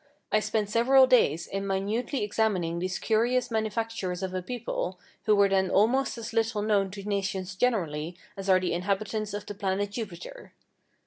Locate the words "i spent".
0.31-0.67